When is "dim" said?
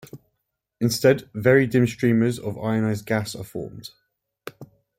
1.67-1.85